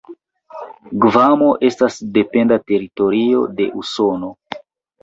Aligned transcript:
Gvamo 1.03 1.51
estas 1.71 1.99
dependa 2.17 2.61
teritorio 2.73 3.47
de 3.61 3.71
Usono. 3.85 4.35